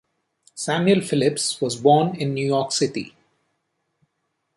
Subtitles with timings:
[0.55, 3.13] Samuel Phillips was born in New York City.